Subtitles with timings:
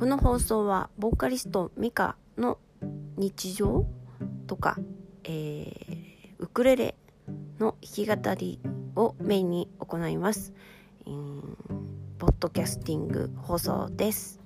[0.00, 2.56] この放送はボーカリストミカの
[3.18, 3.84] 日常
[4.46, 4.78] とか、
[5.24, 5.74] えー、
[6.38, 6.94] ウクレレ
[7.58, 8.60] の弾き語り
[8.96, 10.54] をメインに行います、
[11.06, 11.42] えー、
[12.16, 14.39] ポッドキャスティング放送です。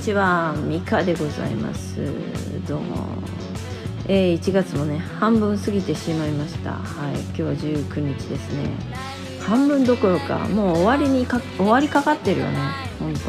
[0.00, 1.96] にちはミカでございます。
[2.66, 3.06] どうも、
[4.08, 6.72] えー、1月もね半分過ぎてしまいました。
[6.72, 8.70] はい今日は19日ですね。
[9.42, 12.56] 半分どころかもう終わりにか終わりかかってるよね。
[12.98, 13.20] 本当。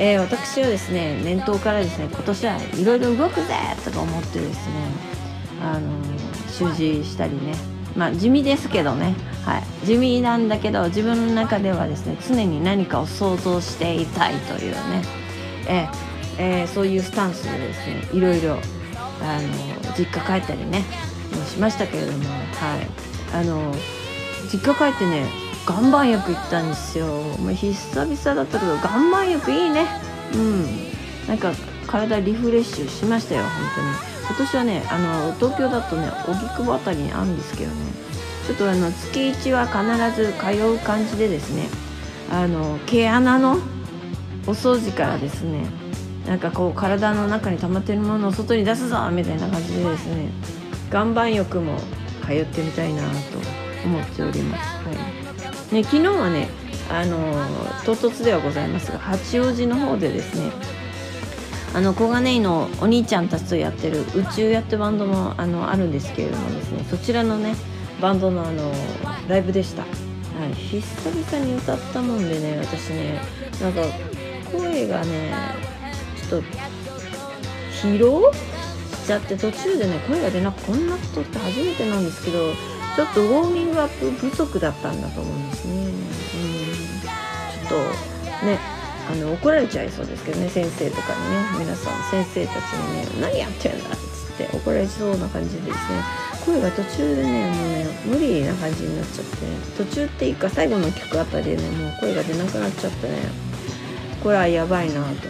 [0.00, 3.54] え、私はですね年頭からですね今年はいろいろ動くぜ
[3.84, 4.74] とか思ってですね
[5.60, 5.90] あの
[6.48, 7.54] 習字したりね。
[7.96, 9.16] まあ地味ですけどね。
[9.44, 9.64] はい。
[9.84, 15.27] 地味なんだけど自分の中ではですね常に何かを想像していたいというね。
[15.66, 15.88] え
[16.38, 18.08] えー、そういうスタンスでですね。
[18.12, 18.58] いろいろ
[19.20, 20.84] あの実家帰ったりね
[21.50, 22.86] しましたけれどもはい。
[23.34, 23.74] あの
[24.50, 25.26] 実家帰ってね
[25.68, 27.06] 岩盤浴行ったんですよ。
[27.06, 29.86] もう久々だったけど岩盤浴いいね。
[30.34, 30.66] うん。
[31.26, 31.52] なんか
[31.86, 34.08] 体リフレッシュしましたよ本当に。
[34.28, 37.76] 今年はねあの東京だとね荻窪辺りにあるんですけどね。
[38.46, 41.68] ちょっとあの月1は必ず通う感じでですね
[42.30, 43.58] あの毛穴の
[44.48, 45.66] お掃除からですね
[46.26, 50.30] なんかこう体の中に溜まってるものを外に出すぞみたいな感じでですね
[50.90, 51.78] 岩盤浴も
[52.26, 53.08] 通ってみたいなと
[53.84, 55.74] 思っております、はい。
[55.74, 56.48] ね、昨日はね
[56.90, 57.18] あの
[57.84, 60.50] 唐突ではございますが八王子の方でですね
[61.74, 67.54] あの小金井のお兄ちゃんたちとやってる宇宙やってバンドもあのあるんですけれどもですねそちらのね
[68.00, 68.72] バンドのあの
[69.28, 69.88] ライブでした、は
[70.50, 73.20] い、久々に歌ったもんでね私ね
[73.60, 73.82] なんか
[74.78, 75.32] 声がね
[76.28, 76.46] ちょっと
[77.82, 82.52] 疲労しちゃって途中でね声が出なくこんなことって初めてなんですけど
[82.94, 85.74] ちょっとウォーミングアップ不足だったんだと思うんですね。
[85.74, 85.92] うん。
[87.68, 87.80] ちょっ
[88.40, 88.58] とね
[89.10, 91.64] あの怒られちゃいそうですけどね先生とかにね。
[91.64, 95.78] 皆さん先生たちにね「何やってんだ」っつって怒られそうな感じでですね。
[96.44, 103.47] 声が途中でねもうね無理な感じになっちゃって途中っていうか最後の曲あたりでねもう声が出なくなっちゃってね。
[104.22, 105.28] これはやばいなと。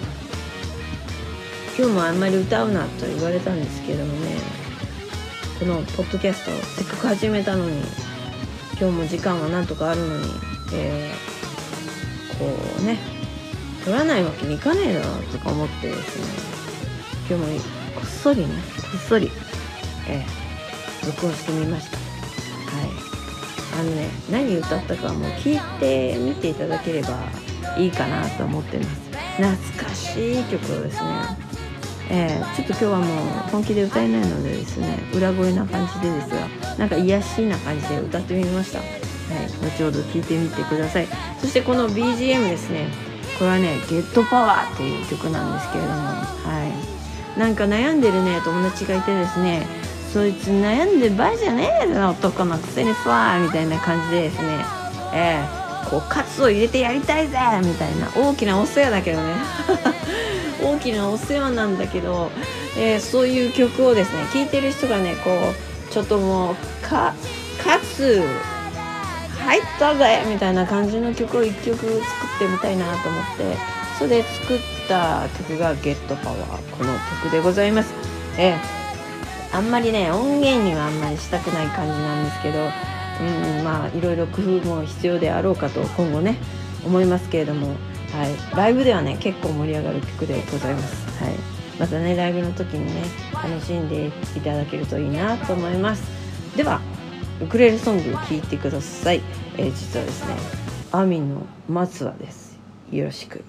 [1.78, 4.36] 今日もあんまり歌うなと言われたんですけどもね。
[5.58, 7.82] このポッドキャストせっかく始めたのに
[8.80, 10.24] 今日も時間はなんとかあるのに、
[10.72, 12.46] えー、こ
[12.80, 12.96] うね
[13.84, 15.00] 取らないわけにいかねえな
[15.32, 16.26] とか思ってですね。
[17.28, 17.60] 今日も
[17.96, 18.52] こっそりねこ
[18.96, 19.30] っそり、
[20.08, 21.96] えー、録音してみました。
[21.96, 22.10] はい。
[23.80, 27.18] あのね何歌ったかもう聞いてみていただければ
[27.78, 29.08] いいかなと思ってます。
[29.38, 31.48] 懐かしい曲をですね。
[32.10, 38.88] えー、ちょっと今日はもう本気で歌えないのでですね裏声な感じでですがなんか癒しな感じで歌ってみました、はい、
[39.76, 41.06] 後ほど聴いてみてください。
[41.40, 42.88] そしてこの BGM ですね
[43.38, 46.24] これはね「ゲットパワーっていう曲なんですけれどもは
[47.36, 47.38] い。
[47.38, 49.66] なんか悩んでるね友達がいてですね
[50.12, 54.64] そいつ悩んでる場合じゃねえぞ男のくせにさみたいな感じでですね
[55.14, 59.34] えーこうカツを入れてやりたいぜみたいな大きなお世話だけどね
[60.62, 62.30] 大きなお世話なんだけど、
[62.76, 66.54] えー、そういう曲をですね聴いてる人がねこうちょっともう
[66.86, 67.14] か
[67.62, 68.22] カツ
[69.44, 72.00] 入ったぜみたいな感じの曲を1曲作っ
[72.38, 73.56] てみたいなと思って
[73.98, 77.92] それで作った曲が「ゲットパワーこの曲でございます。
[78.36, 82.70] えー、あんまりね音源にはあんまりしたくない感じなんですけど
[83.20, 86.38] うんまあいろいろ工夫も必要であろうかと今後ね
[86.84, 87.74] 思いますけれども、は
[88.54, 91.34] い、ライブではね結構盛り上がる曲でございます、はい、
[91.78, 93.02] またねライブの時にね
[93.34, 96.02] 楽しんでいただけるといいなと思います。
[96.56, 96.80] では
[97.40, 99.22] ウクレレソングを聴いてください、
[99.56, 100.34] えー、実はですね
[100.90, 102.58] アミンの松葉です。
[102.90, 103.44] よろしく。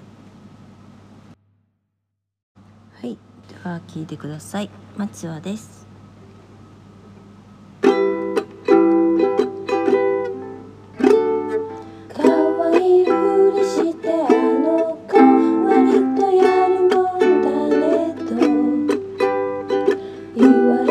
[3.02, 3.18] はい。
[3.48, 4.70] では聴いてください。
[4.98, 5.89] 松葉です。
[20.36, 20.89] 一万。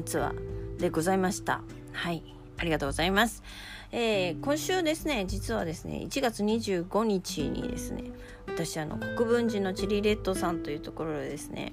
[0.00, 0.32] インの松は
[0.78, 1.60] でございました。
[1.92, 2.22] はい。
[2.60, 3.42] ありがとうございます、
[3.90, 8.04] えー、今週ですね実はですね1月25日にですね
[8.46, 11.72] 私あの国分寺のチリレッドさんというところでですね、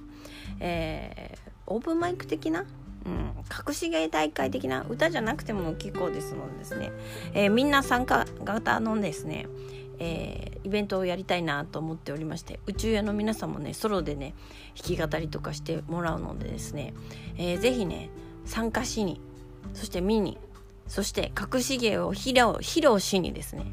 [0.62, 2.65] えー、オープンマイク的な
[3.06, 3.31] うん、
[3.68, 6.91] 隠し芸大会的な歌じゃなくても結構ですのでですね、
[7.33, 9.47] えー、みんな参加型のですね、
[9.99, 14.33] えー、イベントをやりたいなと思っておりまして宇宙屋の皆さんもねソロでね
[14.75, 16.94] 弾き語りとかしてもらうのでですね、
[17.38, 18.09] えー、ぜひね
[18.45, 19.19] 参加しに
[19.73, 20.38] そして見に
[20.88, 23.65] そして隠し芸を披露披露しにですね、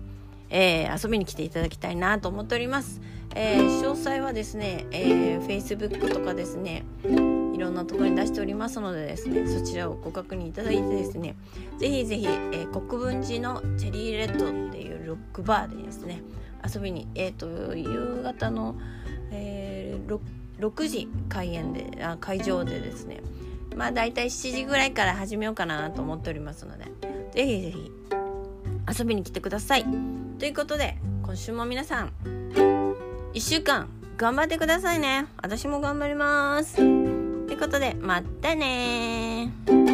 [0.51, 3.01] えー、遊びに来ていただきたいなと思っております、
[3.35, 6.85] えー、詳細はですね、えー、Facebook とかですね
[7.55, 11.37] いろんなところに出しておりますのでですねそちらをご確認いただいてですね
[11.79, 16.23] ぜひぜひ、えー、国分寺のチェリーレッドっていうロックバーでですね
[16.65, 18.77] 遊びにえ、ー、と夕方の、
[19.31, 20.21] えー、6,
[20.61, 23.21] 6時開演であ会場でですね
[23.77, 26.85] まあ大体7時ぐらいから始めようかなと思っておりますので
[27.35, 27.91] ぜひぜひ
[28.99, 29.87] 遊びに来てください。
[30.39, 32.13] ということで今週も皆さん
[33.33, 35.27] 1週間頑張ってくださいね。
[35.43, 37.14] 私も頑張ります。
[37.65, 39.94] ことでまたね